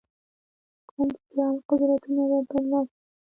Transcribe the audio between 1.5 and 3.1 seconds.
قدرتونه به برلاسي کېږي.